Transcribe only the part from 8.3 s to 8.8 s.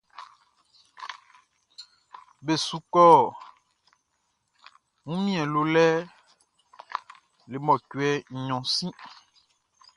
nɲɔn